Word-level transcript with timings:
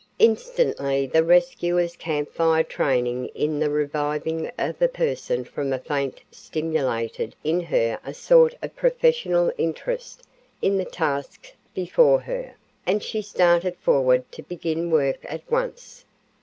Instantly 0.17 1.05
the 1.05 1.23
rescuer's 1.23 1.95
Camp 1.95 2.31
Fire 2.33 2.63
training 2.63 3.27
in 3.35 3.59
the 3.59 3.69
reviving 3.69 4.49
of 4.57 4.81
a 4.81 4.87
person 4.87 5.43
from 5.43 5.71
a 5.71 5.77
faint 5.77 6.21
stimulated 6.31 7.35
in 7.43 7.59
her 7.61 7.99
a 8.03 8.11
sort 8.11 8.55
of 8.63 8.75
professional 8.75 9.51
interest 9.59 10.23
in 10.59 10.77
the 10.79 10.85
task 10.85 11.53
before 11.75 12.21
her, 12.21 12.55
and 12.87 13.03
she 13.03 13.21
started 13.21 13.75
forward 13.75 14.23
to 14.31 14.41
begin 14.41 14.89
work 14.89 15.19
at 15.25 15.43
once. 15.51 16.03